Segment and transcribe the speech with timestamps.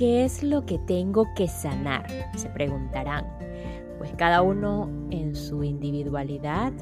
[0.00, 2.06] Qué es lo que tengo que sanar?
[2.34, 3.26] Se preguntarán.
[3.98, 6.72] Pues cada uno en su individualidad,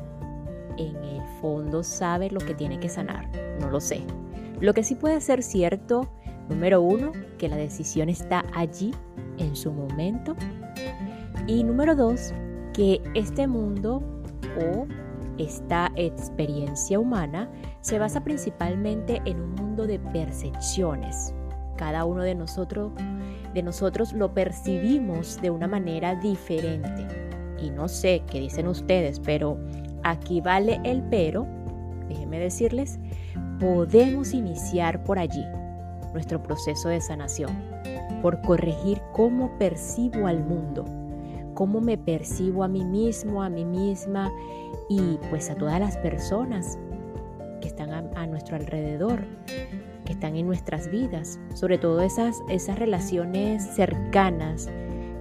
[0.76, 3.28] en el fondo sabe lo que tiene que sanar.
[3.58, 4.02] No lo sé.
[4.60, 6.08] Lo que sí puede ser cierto,
[6.48, 8.92] número uno, que la decisión está allí
[9.38, 10.36] en su momento.
[11.48, 12.32] Y número dos,
[12.72, 14.00] que este mundo
[14.60, 14.86] o
[15.38, 21.34] esta experiencia humana se basa principalmente en un mundo de percepciones,
[21.78, 22.92] cada uno de nosotros,
[23.54, 27.06] de nosotros lo percibimos de una manera diferente.
[27.62, 29.56] Y no sé qué dicen ustedes, pero
[30.02, 31.46] aquí vale el pero.
[32.08, 32.98] Déjenme decirles,
[33.58, 35.44] podemos iniciar por allí
[36.12, 37.50] nuestro proceso de sanación,
[38.22, 40.84] por corregir cómo percibo al mundo,
[41.54, 44.32] cómo me percibo a mí mismo, a mí misma
[44.88, 46.78] y pues a todas las personas
[47.60, 49.24] que están a, a nuestro alrededor
[50.08, 54.66] que están en nuestras vidas, sobre todo esas, esas relaciones cercanas.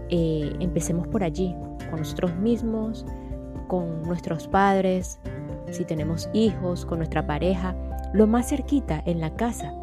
[0.10, 1.54] Eh, empecemos por allí,
[1.90, 3.06] con nosotros mismos,
[3.68, 5.20] con nuestros padres,
[5.72, 7.76] si tenemos hijos, con nuestra pareja,
[8.14, 9.74] lo más cerquita en la casa.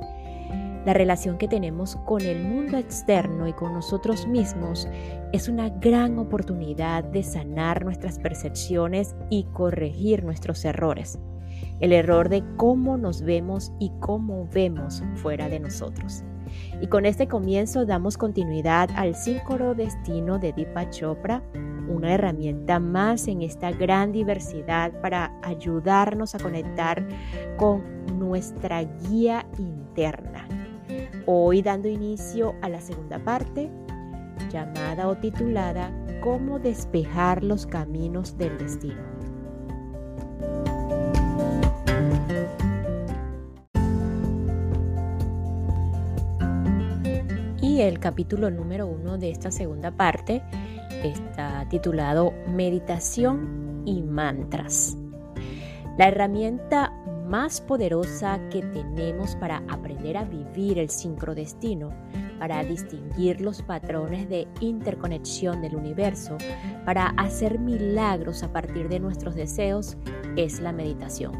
[0.87, 4.89] La relación que tenemos con el mundo externo y con nosotros mismos
[5.35, 11.19] es una gran oportunidad de sanar nuestras percepciones y corregir nuestros errores
[11.81, 16.25] el error de cómo nos vemos y cómo vemos fuera de nosotros.
[16.81, 21.43] Y con este comienzo damos continuidad al síncoro destino de Deepak Chopra,
[21.89, 27.07] una herramienta más en esta gran diversidad para ayudarnos a conectar
[27.57, 27.83] con
[28.19, 30.49] nuestra guía interna.
[31.27, 33.71] Hoy dando inicio a la segunda parte,
[34.51, 39.14] llamada o titulada Cómo despejar los caminos del destino.
[47.81, 50.43] El capítulo número uno de esta segunda parte
[51.03, 54.97] está titulado Meditación y Mantras.
[55.99, 56.93] La herramienta
[57.27, 61.93] más poderosa que tenemos para aprender a vivir el sincrodestino,
[62.39, 66.37] para distinguir los patrones de interconexión del universo,
[66.85, 69.97] para hacer milagros a partir de nuestros deseos,
[70.37, 71.33] es la meditación.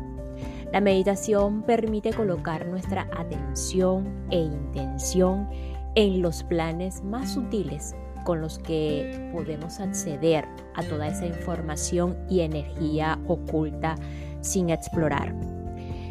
[0.73, 5.49] La meditación permite colocar nuestra atención e intención
[5.95, 7.95] en los planes más sutiles
[8.25, 13.97] con los que podemos acceder a toda esa información y energía oculta
[14.41, 15.35] sin explorar.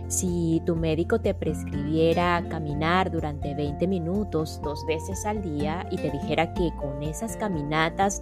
[0.08, 6.12] Si tu médico te prescribiera caminar durante 20 minutos dos veces al día y te
[6.12, 8.22] dijera que con esas caminatas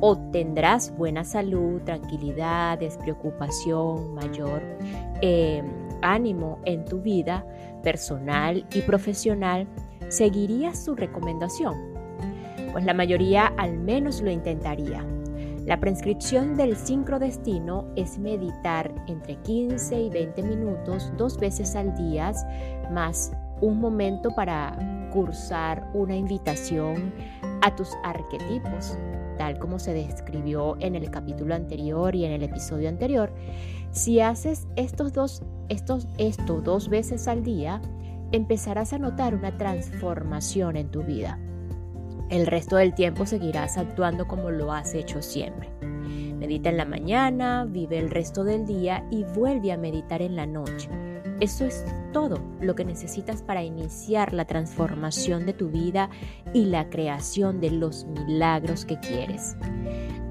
[0.00, 4.62] obtendrás buena salud, tranquilidad, despreocupación, mayor
[5.22, 5.62] eh,
[6.02, 7.46] ánimo en tu vida
[7.82, 9.66] personal y profesional,
[10.14, 11.74] ¿seguirías su recomendación?
[12.72, 15.04] Pues la mayoría al menos lo intentaría.
[15.66, 22.32] La prescripción del sincrodestino es meditar entre 15 y 20 minutos dos veces al día,
[22.92, 27.12] más un momento para cursar una invitación
[27.62, 28.96] a tus arquetipos,
[29.36, 33.32] tal como se describió en el capítulo anterior y en el episodio anterior.
[33.90, 37.80] Si haces estos dos, estos, esto dos veces al día,
[38.32, 41.38] empezarás a notar una transformación en tu vida.
[42.30, 45.70] El resto del tiempo seguirás actuando como lo has hecho siempre.
[46.38, 50.46] Medita en la mañana, vive el resto del día y vuelve a meditar en la
[50.46, 50.88] noche.
[51.40, 56.08] Eso es todo lo que necesitas para iniciar la transformación de tu vida
[56.52, 59.56] y la creación de los milagros que quieres.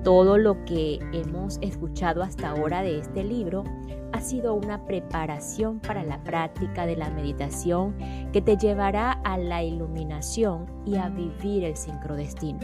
[0.04, 3.64] Todo lo que hemos escuchado hasta ahora de este libro
[4.24, 7.96] sido una preparación para la práctica de la meditación
[8.32, 12.60] que te llevará a la iluminación y a vivir el sincrodestino.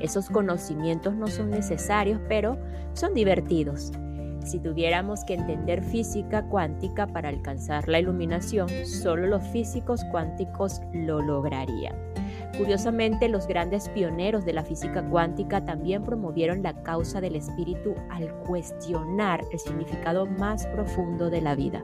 [0.00, 2.58] Esos conocimientos no son necesarios, pero
[2.92, 3.92] son divertidos.
[4.44, 11.20] Si tuviéramos que entender física cuántica para alcanzar la iluminación, solo los físicos cuánticos lo
[11.20, 11.96] lograrían.
[12.58, 18.32] Curiosamente, los grandes pioneros de la física cuántica también promovieron la causa del espíritu al
[18.44, 21.82] cuestionar el significado más profundo de la vida.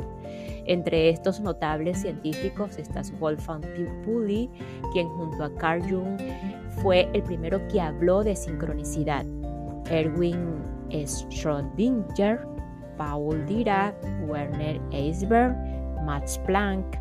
[0.64, 3.62] Entre estos notables científicos está Wolfgang
[4.04, 4.48] Pauli,
[4.92, 6.18] quien junto a Carl Jung
[6.82, 9.26] fue el primero que habló de sincronicidad.
[9.90, 12.40] Erwin Schrödinger,
[12.96, 13.94] Paul Dirac,
[14.26, 15.54] Werner Eisberg,
[16.04, 16.96] Max Planck,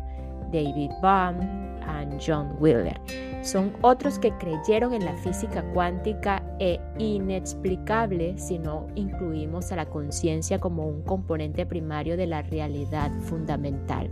[0.52, 3.00] David Bohm y John Wheeler.
[3.42, 9.86] Son otros que creyeron en la física cuántica e inexplicable si no incluimos a la
[9.86, 14.10] conciencia como un componente primario de la realidad fundamental.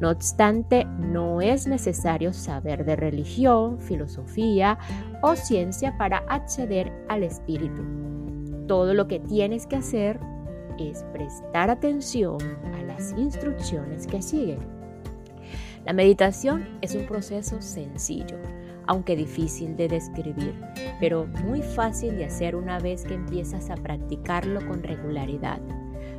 [0.00, 4.78] No obstante, no es necesario saber de religión, filosofía
[5.22, 7.82] o ciencia para acceder al espíritu.
[8.66, 10.18] Todo lo que tienes que hacer
[10.78, 12.38] es prestar atención
[12.74, 14.83] a las instrucciones que siguen.
[15.84, 18.38] La meditación es un proceso sencillo,
[18.86, 20.54] aunque difícil de describir,
[20.98, 25.60] pero muy fácil de hacer una vez que empiezas a practicarlo con regularidad.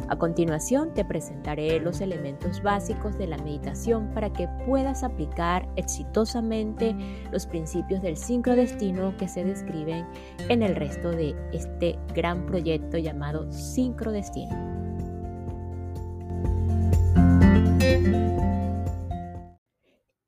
[0.08, 6.96] A continuación te presentaré los elementos básicos de la meditación para que puedas aplicar exitosamente
[7.32, 10.06] los principios del sincrodestino que se describen
[10.48, 14.76] en el resto de este gran proyecto llamado sincrodestino.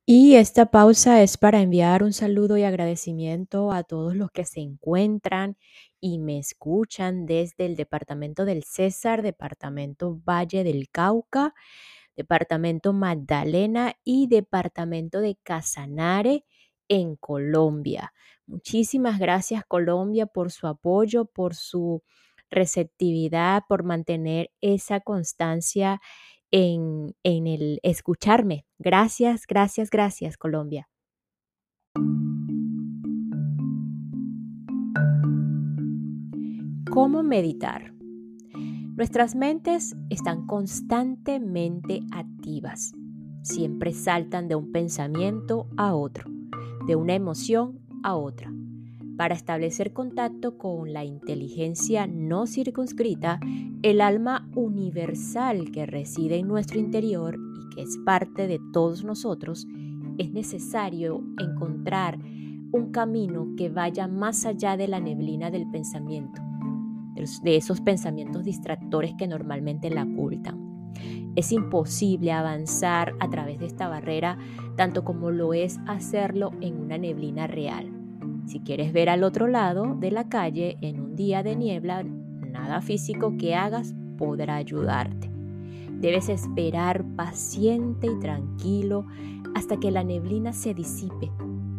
[0.09, 4.61] Y esta pausa es para enviar un saludo y agradecimiento a todos los que se
[4.61, 5.57] encuentran
[5.99, 11.53] y me escuchan desde el departamento del César, departamento Valle del Cauca,
[12.15, 16.45] departamento Magdalena y departamento de Casanare
[16.87, 18.13] en Colombia.
[18.45, 22.01] Muchísimas gracias Colombia por su apoyo, por su
[22.49, 25.99] receptividad, por mantener esa constancia
[26.51, 28.65] en, el escucharme.
[28.79, 30.89] Gracias, gracias, gracias, Colombia.
[36.89, 37.93] ¿Cómo meditar?
[38.95, 42.93] Nuestras mentes están constantemente activas.
[43.43, 46.29] Siempre saltan de un pensamiento a otro,
[46.87, 48.51] de una emoción a otra
[49.17, 53.39] para establecer contacto con la inteligencia no circunscrita,
[53.81, 59.67] el alma universal que reside en nuestro interior y que es parte de todos nosotros,
[60.17, 62.19] es necesario encontrar
[62.71, 66.41] un camino que vaya más allá de la neblina del pensamiento,
[67.43, 70.93] de esos pensamientos distractores que normalmente la ocultan.
[71.35, 74.37] Es imposible avanzar a través de esta barrera
[74.75, 77.96] tanto como lo es hacerlo en una neblina real.
[78.47, 82.79] Si quieres ver al otro lado de la calle en un día de niebla, nada
[82.81, 85.29] físico que hagas podrá ayudarte.
[85.91, 89.05] Debes esperar paciente y tranquilo
[89.53, 91.29] hasta que la neblina se disipe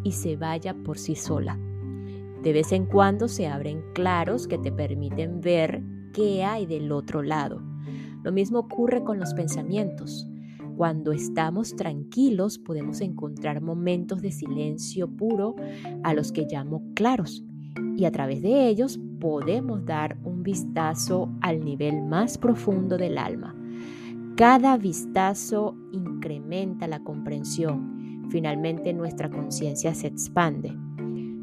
[0.05, 1.59] y se vaya por sí sola.
[2.43, 5.83] De vez en cuando se abren claros que te permiten ver
[6.13, 7.63] qué hay del otro lado.
[8.23, 10.28] Lo mismo ocurre con los pensamientos.
[10.79, 15.57] Cuando estamos tranquilos podemos encontrar momentos de silencio puro
[16.05, 17.43] a los que llamo claros
[17.97, 23.57] y a través de ellos podemos dar un vistazo al nivel más profundo del alma.
[24.37, 28.29] Cada vistazo incrementa la comprensión.
[28.31, 30.77] Finalmente nuestra conciencia se expande.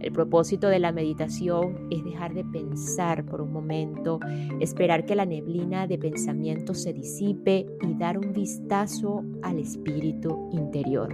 [0.06, 4.20] El propósito de la meditación es dejar de pensar por un momento,
[4.60, 11.12] esperar que la neblina de pensamiento se disipe y dar un vistazo al espíritu interior.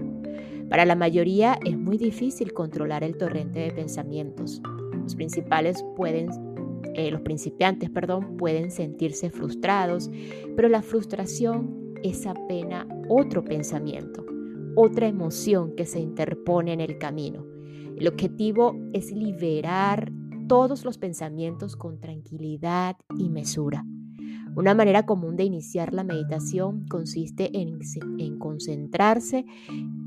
[0.69, 4.61] Para la mayoría es muy difícil controlar el torrente de pensamientos.
[5.01, 6.27] Los principales pueden
[6.93, 10.11] eh, los principiantes, perdón, pueden sentirse frustrados,
[10.57, 14.25] pero la frustración es apenas otro pensamiento,
[14.75, 17.50] otra emoción que se interpone en el camino.
[18.01, 20.11] El objetivo es liberar
[20.47, 23.85] todos los pensamientos con tranquilidad y mesura.
[24.55, 27.77] Una manera común de iniciar la meditación consiste en,
[28.39, 29.45] concentrarse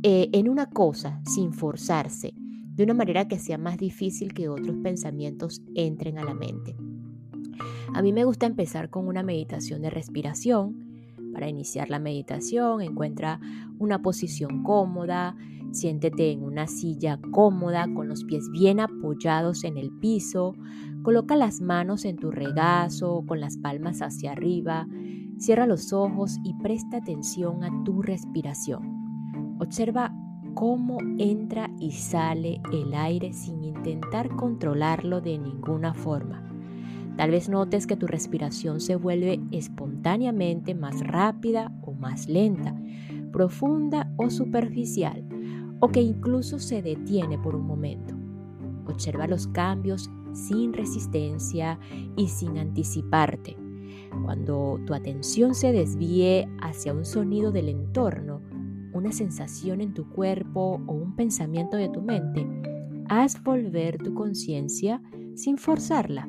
[0.02, 2.34] eh, en una cosa sin forzarse,
[2.74, 6.74] de una manera que sea más difícil que otros pensamientos entren a la mente.
[7.94, 11.12] A mí me gusta empezar con una meditación de respiración.
[11.32, 13.38] Para iniciar la meditación encuentra
[13.78, 15.36] una posición cómoda,
[15.74, 20.54] Siéntete en una silla cómoda con los pies bien apoyados en el piso.
[21.02, 24.86] Coloca las manos en tu regazo con las palmas hacia arriba.
[25.36, 29.56] Cierra los ojos y presta atención a tu respiración.
[29.58, 30.14] Observa
[30.54, 36.40] cómo entra y sale el aire sin intentar controlarlo de ninguna forma.
[37.16, 42.80] Tal vez notes que tu respiración se vuelve espontáneamente más rápida o más lenta,
[43.32, 45.33] profunda o superficial
[45.80, 48.14] o que incluso se detiene por un momento.
[48.86, 51.78] Observa los cambios sin resistencia
[52.16, 53.56] y sin anticiparte.
[54.24, 58.42] Cuando tu atención se desvíe hacia un sonido del entorno,
[58.92, 62.46] una sensación en tu cuerpo o un pensamiento de tu mente,
[63.08, 65.02] haz volver tu conciencia
[65.34, 66.28] sin forzarla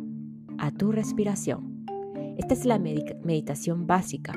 [0.57, 1.85] a tu respiración.
[2.37, 4.33] Esta es la meditación básica.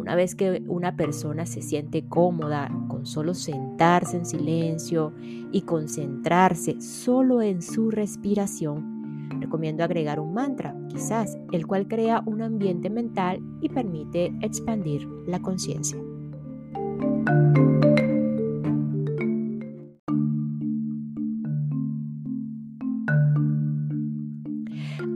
[0.00, 5.12] Una vez que una persona se siente cómoda con solo sentarse en silencio
[5.52, 12.40] y concentrarse solo en su respiración, recomiendo agregar un mantra, quizás, el cual crea un
[12.40, 15.98] ambiente mental y permite expandir la conciencia.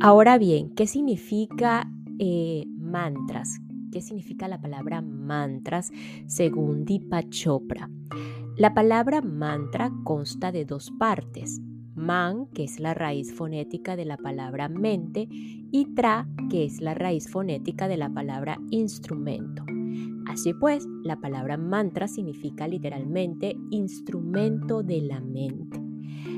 [0.03, 3.64] Ahora bien, ¿qué significa eh, mantras?
[3.95, 5.93] ¿Qué significa la palabra mantras
[6.27, 7.89] según Deepak Chopra?
[8.57, 11.61] La palabra mantra consta de dos partes.
[11.95, 16.95] Man, que es la raíz fonética de la palabra mente, y tra, que es la
[16.95, 19.65] raíz fonética de la palabra instrumento.
[20.27, 25.81] Así pues, la palabra mantra significa literalmente instrumento de la mente.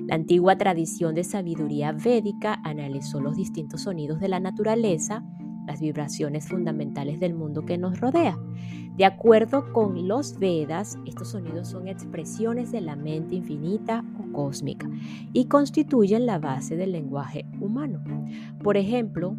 [0.06, 5.24] La antigua tradición de sabiduría védica analizó los distintos sonidos de la naturaleza,
[5.66, 8.38] las vibraciones fundamentales del mundo que nos rodea.
[8.96, 14.88] De acuerdo con los Vedas, estos sonidos son expresiones de la mente infinita o cósmica
[15.34, 18.02] y constituyen la base del lenguaje humano.
[18.62, 19.36] Por ejemplo,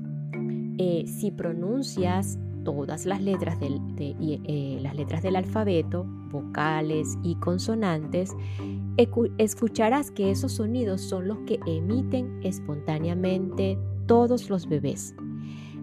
[0.78, 8.36] eh, si pronuncias todas las letras del, eh, las letras del alfabeto, vocales y consonantes,
[9.38, 15.16] escucharás que esos sonidos son los que emiten espontáneamente todos los bebés.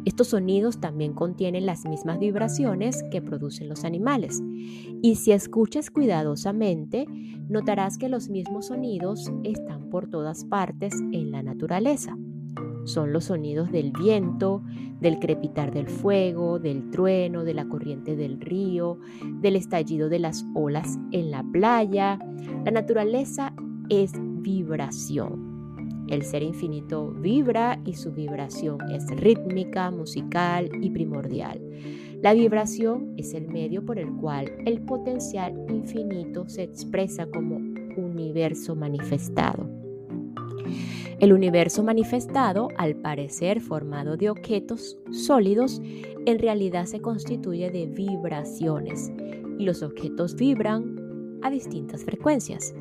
[0.05, 4.43] Estos sonidos también contienen las mismas vibraciones que producen los animales.
[5.03, 7.07] Y si escuchas cuidadosamente,
[7.49, 12.17] notarás que los mismos sonidos están por todas partes en la naturaleza.
[12.85, 14.63] Son los sonidos del viento,
[15.01, 18.99] del crepitar del fuego, del trueno, de la corriente del río,
[19.41, 22.19] del estallido de las olas en la playa.
[22.65, 23.55] La naturaleza
[23.89, 25.44] es vibración.
[26.09, 31.61] El ser infinito vibra y su vibración es rítmica, musical y primordial.
[32.21, 37.57] La vibración es el medio por el cual el potencial infinito se expresa como
[37.97, 39.69] universo manifestado.
[41.21, 45.81] El universo manifestado, al parecer formado de objetos sólidos,
[46.27, 49.13] en realidad se constituye de vibraciones
[49.59, 52.75] y los objetos vibran a distintas frecuencias.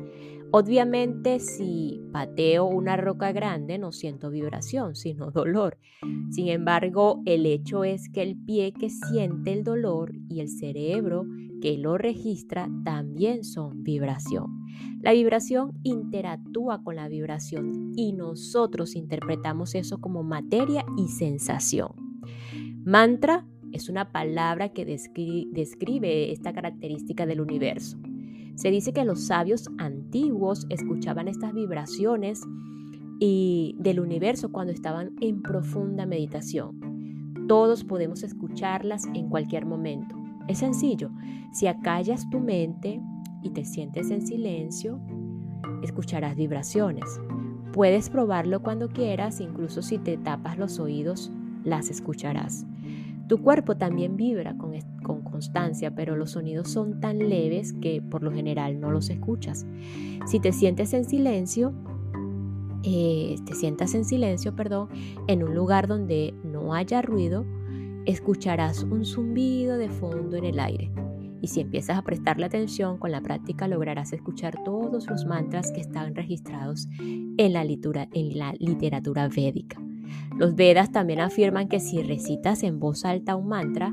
[0.52, 5.78] Obviamente si pateo una roca grande no siento vibración, sino dolor.
[6.30, 11.26] Sin embargo, el hecho es que el pie que siente el dolor y el cerebro
[11.60, 14.66] que lo registra también son vibración.
[15.00, 21.88] La vibración interactúa con la vibración y nosotros interpretamos eso como materia y sensación.
[22.84, 27.98] Mantra es una palabra que describe esta característica del universo.
[28.54, 32.40] Se dice que los sabios antiguos escuchaban estas vibraciones
[33.18, 36.78] y del universo cuando estaban en profunda meditación.
[37.48, 40.16] Todos podemos escucharlas en cualquier momento.
[40.48, 41.10] Es sencillo,
[41.52, 43.00] si acallas tu mente
[43.42, 45.00] y te sientes en silencio,
[45.82, 47.20] escucharás vibraciones.
[47.72, 51.30] Puedes probarlo cuando quieras, incluso si te tapas los oídos,
[51.64, 52.66] las escucharás.
[53.28, 58.32] Tu cuerpo también vibra con, constancia, pero los sonidos son tan leves que por lo
[58.32, 59.66] general no los escuchas.
[60.26, 61.72] Si te sientes en silencio,
[62.82, 64.88] eh, te sientas en silencio, perdón,
[65.26, 67.44] en un lugar donde no haya ruido,
[68.04, 70.92] escucharás un zumbido de fondo en el aire.
[71.40, 75.80] Y si empiezas a prestarle atención, con la práctica lograrás escuchar todos los mantras que
[75.80, 79.78] están registrados en la, en la literatura védica.
[80.36, 83.92] Los Vedas también afirman que si recitas en voz alta un mantra,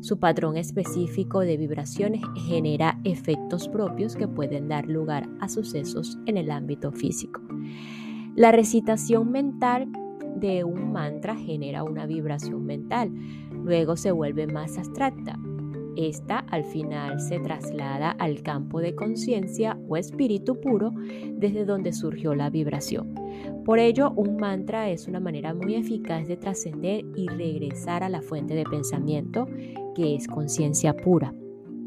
[0.00, 6.36] su patrón específico de vibraciones genera efectos propios que pueden dar lugar a sucesos en
[6.38, 7.40] el ámbito físico.
[8.34, 9.88] La recitación mental
[10.34, 13.12] de un mantra genera una vibración mental,
[13.52, 15.38] luego se vuelve más abstracta.
[15.96, 20.92] Esta al final se traslada al campo de conciencia o espíritu puro
[21.34, 23.14] desde donde surgió la vibración.
[23.64, 28.22] Por ello, un mantra es una manera muy eficaz de trascender y regresar a la
[28.22, 29.46] fuente de pensamiento,
[29.94, 31.34] que es conciencia pura.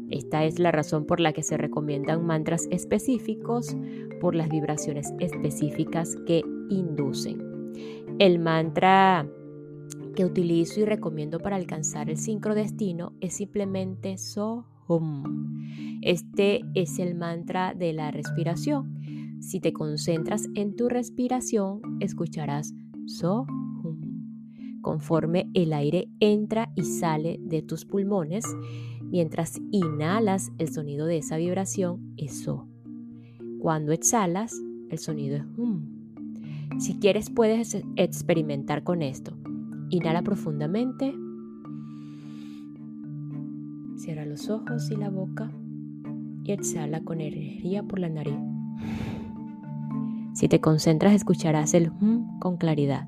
[0.08, 3.76] Esta es la razón por la que se recomiendan mantras específicos
[4.20, 7.42] por las vibraciones específicas que inducen.
[8.18, 9.28] El mantra
[10.16, 15.98] que utilizo y recomiendo para alcanzar el sincrodestino es simplemente So Hum.
[16.02, 19.38] Este es el mantra de la respiración.
[19.40, 22.74] Si te concentras en tu respiración, escucharás
[23.06, 24.80] So Hum.
[24.80, 28.44] Conforme el aire entra y sale de tus pulmones,
[29.02, 32.68] mientras inhalas, el sonido de esa vibración es So.
[33.58, 34.54] Cuando exhalas,
[34.88, 35.96] el sonido es Hum.
[36.78, 39.36] Si quieres, puedes experimentar con esto.
[39.90, 41.14] Inhala profundamente.
[43.96, 45.50] Cierra los ojos y la boca
[46.44, 48.38] y exhala con energía por la nariz.
[50.34, 53.06] Si te concentras escucharás el hum con claridad.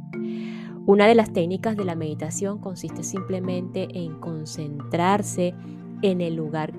[0.87, 5.55] Una de las técnicas de la meditación consiste simplemente en concentrarse
[6.01, 6.73] en el lugar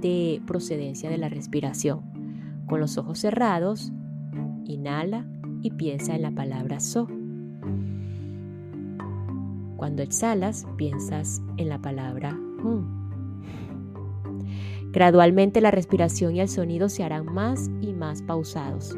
[0.00, 2.00] de procedencia de la respiración.
[2.66, 3.92] Con los ojos cerrados,
[4.64, 5.26] inhala
[5.62, 7.06] y piensa en la palabra so.
[9.82, 12.84] Cuando exhalas, piensas en la palabra hum.
[14.92, 18.96] Gradualmente la respiración y el sonido se harán más y más pausados.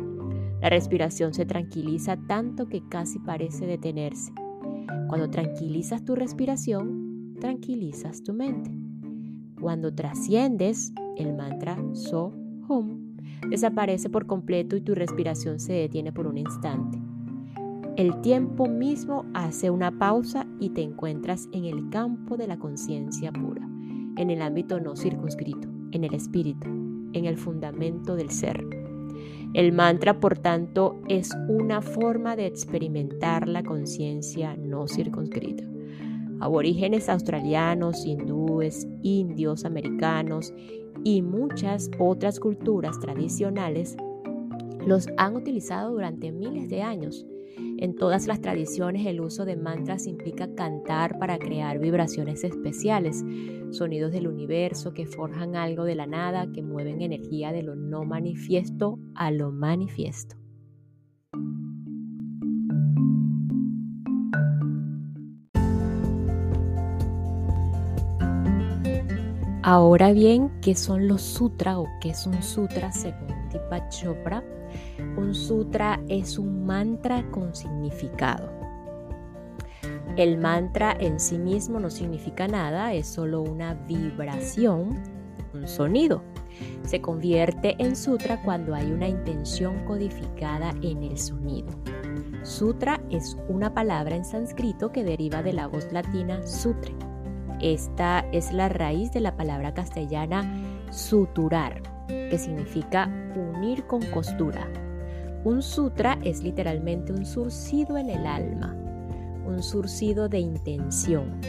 [0.61, 4.31] La respiración se tranquiliza tanto que casi parece detenerse.
[5.09, 8.71] Cuando tranquilizas tu respiración, tranquilizas tu mente.
[9.59, 12.35] Cuando trasciendes, el mantra So
[12.69, 13.17] Hum
[13.49, 17.04] desaparece por completo y tu respiración se detiene por un instante.
[17.97, 23.31] El tiempo mismo hace una pausa y te encuentras en el campo de la conciencia
[23.31, 23.69] pura,
[24.17, 26.69] en el ámbito no circunscrito en el espíritu,
[27.13, 28.67] en el fundamento del ser.
[29.55, 35.63] El mantra, por tanto, es una forma de experimentar la conciencia no circunscrita.
[36.41, 40.53] Aborígenes australianos, hindúes, indios, americanos
[41.05, 43.97] y muchas otras culturas tradicionales
[44.85, 47.25] los han utilizado durante miles de años
[47.85, 53.23] en todas las tradiciones el uso de mantras implica cantar para crear vibraciones especiales,
[53.73, 58.05] sonidos del universo que forjan algo de la nada, que mueven energía de lo no
[58.05, 60.37] manifiesto a lo manifiesto.
[69.62, 74.42] Ahora bien, ¿qué son los sutras o qué es un sutra según Deepak Chopra?
[75.17, 78.51] Un sutra es un mantra con significado.
[80.17, 85.03] El mantra en sí mismo no significa nada, es solo una vibración,
[85.53, 86.23] un sonido.
[86.85, 91.69] Se convierte en sutra cuando hay una intención codificada en el sonido.
[92.45, 96.95] Sutra es una palabra en sánscrito que deriva de la voz latina sutre.
[97.61, 100.45] Esta es la raíz de la palabra castellana
[100.91, 104.69] suturar, que significa unir con costura.
[105.45, 108.75] Un sutra es literalmente un surcido en el alma,
[109.47, 111.40] un surcido de intención.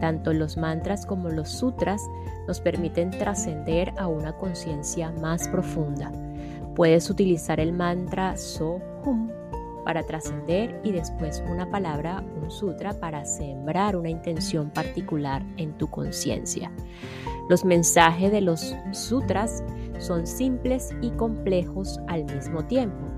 [0.00, 2.00] Tanto los mantras como los sutras
[2.46, 6.10] nos permiten trascender a una conciencia más profunda.
[6.74, 9.30] Puedes utilizar el mantra So Hum
[9.88, 15.88] para trascender y después una palabra, un sutra, para sembrar una intención particular en tu
[15.88, 16.70] conciencia.
[17.48, 19.62] Los mensajes de los sutras
[19.98, 23.08] son simples y complejos al mismo tiempo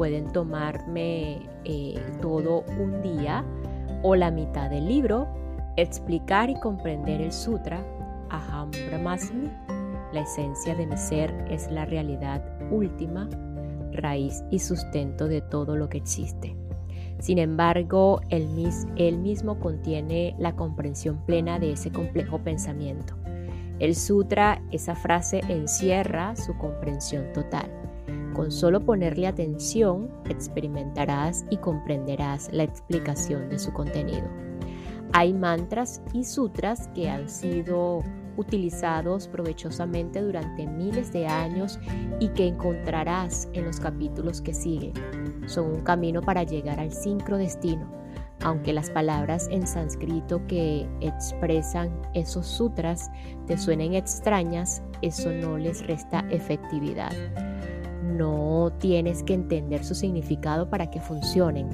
[0.00, 3.44] pueden tomarme eh, todo un día
[4.02, 5.28] o la mitad del libro,
[5.76, 7.84] explicar y comprender el sutra
[8.30, 9.50] Aham Brahmasmi.
[10.14, 13.28] La esencia de mi ser es la realidad última,
[13.92, 16.56] raíz y sustento de todo lo que existe.
[17.18, 18.48] Sin embargo, él,
[19.18, 23.19] mismo contiene la comprensión plena de ese complejo pensamiento.
[23.80, 27.70] El sutra, esa frase, encierra su comprensión total.
[28.34, 34.28] Con solo ponerle atención, experimentarás y comprenderás la explicación de su contenido.
[35.12, 38.04] Hay mantras y sutras que han sido
[38.36, 41.80] utilizados provechosamente durante miles de años
[42.20, 44.92] y que encontrarás en los capítulos que siguen.
[45.46, 47.99] Son un camino para llegar al sincrodestino.
[48.42, 53.10] Aunque las palabras en sánscrito que expresan esos sutras
[53.46, 57.12] te suenen extrañas, eso no les resta efectividad
[58.20, 61.68] no tienes que entender su significado para que funcionen.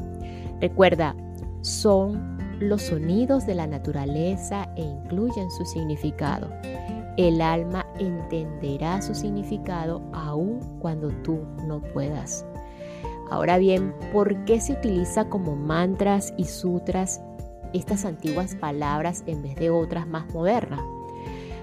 [0.60, 1.14] Recuerda,
[1.62, 6.48] son los sonidos de la naturaleza e incluyen su significado.
[7.16, 12.46] El alma entenderá su significado aun cuando tú no puedas.
[13.30, 17.20] Ahora bien, ¿por qué se utiliza como mantras y sutras
[17.72, 20.80] estas antiguas palabras en vez de otras más modernas?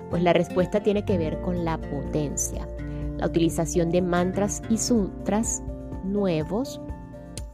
[0.10, 2.68] Pues la respuesta tiene que ver con la potencia.
[3.18, 5.64] La utilización de mantras y sutras
[6.04, 6.82] nuevos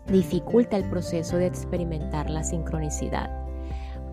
[0.08, 3.30] dificulta el proceso de experimentar la sincronicidad.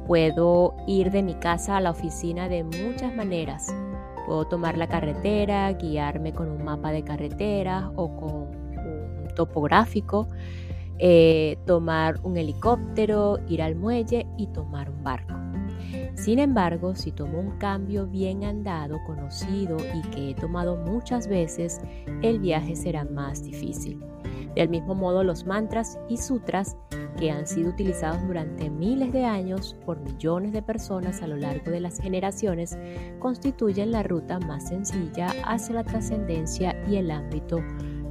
[0.06, 3.72] Puedo ir de mi casa a la oficina de muchas maneras,
[4.26, 8.45] Puedo tomar la carretera, guiarme con un mapa de carretera o con
[9.36, 10.28] topográfico,
[10.98, 15.34] eh, tomar un helicóptero, ir al muelle y tomar un barco.
[16.14, 21.80] Sin embargo, si tomo un cambio bien andado, conocido y que he tomado muchas veces,
[22.22, 24.02] el viaje será más difícil.
[24.54, 26.76] Del mismo modo, los mantras y sutras,
[27.18, 31.70] que han sido utilizados durante miles de años por millones de personas a lo largo
[31.70, 32.78] de las generaciones,
[33.18, 37.58] constituyen la ruta más sencilla hacia la trascendencia y el ámbito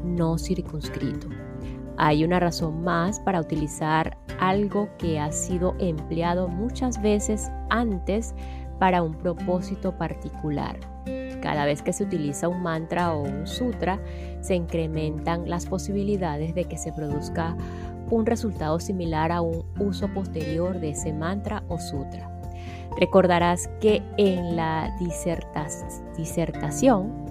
[0.06, 1.28] no circunscrito.
[1.98, 8.36] Hay una razón más para utilizar algo que ha sido empleado muchas veces antes
[8.80, 10.78] para un propósito particular.
[11.42, 14.00] Cada vez que se utiliza un mantra o un sutra,
[14.42, 17.56] se incrementan las posibilidades de que se produzca
[18.10, 22.32] un resultado similar a un uso posterior de ese mantra o sutra.
[23.00, 24.96] Recordarás que en la
[26.18, 27.25] disertación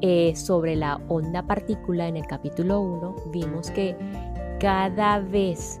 [0.00, 3.96] eh, sobre la onda partícula en el capítulo 1 vimos que
[4.60, 5.80] cada vez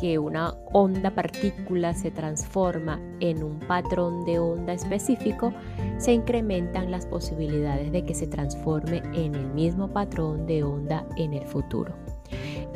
[0.00, 5.52] que una onda partícula se transforma en un patrón de onda específico,
[5.98, 11.34] se incrementan las posibilidades de que se transforme en el mismo patrón de onda en
[11.34, 11.94] el futuro.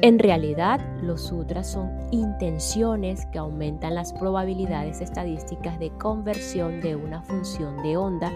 [0.03, 7.23] En realidad, los sutras son intenciones que aumentan las probabilidades estadísticas de conversión de una
[7.23, 8.31] función de onda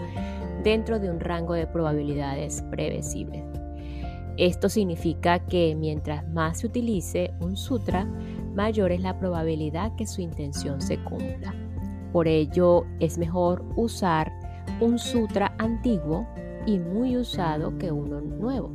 [0.63, 3.43] dentro de un rango de probabilidades previsibles.
[4.37, 8.05] Esto significa que mientras más se utilice un sutra,
[8.55, 11.53] mayor es la probabilidad que su intención se cumpla.
[12.13, 14.31] Por ello es mejor usar
[14.79, 16.25] un sutra antiguo
[16.65, 18.71] y muy usado que uno nuevo.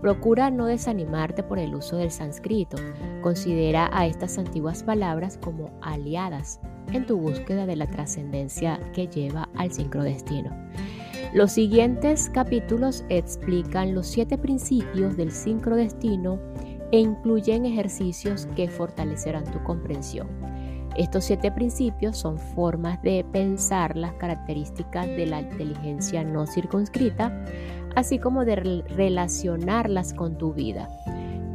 [0.00, 2.76] Procura no desanimarte por el uso del sánscrito.
[3.20, 6.60] Considera a estas antiguas palabras como aliadas
[6.92, 10.50] en tu búsqueda de la trascendencia que lleva al sincrodestino.
[11.34, 16.40] Los siguientes capítulos explican los siete principios del sincrodestino
[16.90, 20.28] e incluyen ejercicios que fortalecerán tu comprensión.
[20.96, 27.44] Estos siete principios son formas de pensar las características de la inteligencia no circunscrita,
[27.94, 30.88] así como de relacionarlas con tu vida.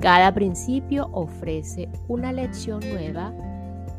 [0.02, 3.34] Cada principio ofrece una lección nueva,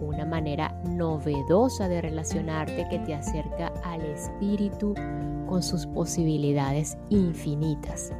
[0.00, 4.94] una manera novedosa de relacionarte que te acerca al espíritu
[5.54, 8.10] con sus posibilidades infinitas.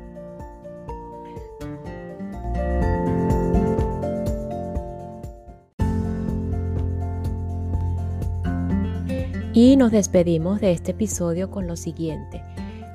[9.52, 12.40] Y nos despedimos de este episodio con lo siguiente.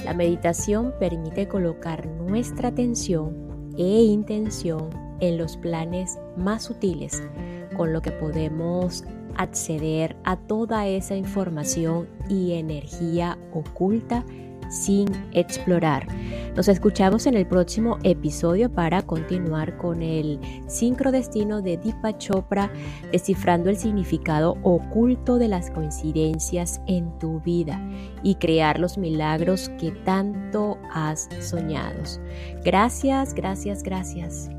[0.06, 7.22] La meditación permite colocar nuestra atención e intención en los planes más sutiles,
[7.76, 9.04] con lo que podemos
[9.36, 14.26] acceder a toda esa información y energía oculta
[14.70, 16.08] sin explorar.
[16.56, 22.72] Nos escuchamos en el próximo episodio para continuar con el sincrodestino de Deepa Chopra,
[23.12, 27.82] descifrando el significado oculto de las coincidencias en tu vida
[28.24, 31.90] y crear los milagros que tanto has soñado.
[32.64, 34.59] Gracias, gracias, gracias.